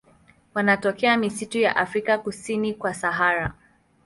Wanatokea 0.53 1.17
misitu 1.17 1.57
ya 1.59 1.75
Afrika 1.75 2.17
kusini 2.17 2.73
kwa 2.73 2.93
Sahara. 2.93 3.53